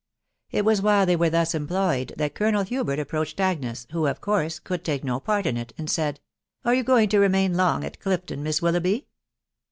[0.49, 4.57] It was while they were thus employed that Colonel Hubert approached Agnes, who, of course,
[4.57, 6.19] could take no part in it, and said,....
[6.65, 9.05] "Are you going to remain long at Clifton, Miss Willoughby?